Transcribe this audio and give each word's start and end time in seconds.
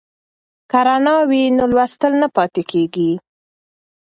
که 0.69 0.79
رڼا 0.87 1.15
وي 1.29 1.43
نو 1.57 1.65
لوستل 1.73 2.13
نه 2.21 2.27
پاتې 2.35 2.61
کیږي. 2.71 3.11